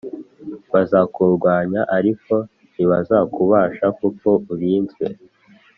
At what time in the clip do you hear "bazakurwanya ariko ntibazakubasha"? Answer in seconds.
0.71-3.85